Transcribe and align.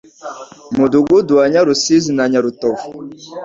Mudugudu 0.77 1.31
wa 1.39 1.45
Nyarusiza 1.51 2.09
na 2.17 2.25
Nyarutovu 2.31 2.87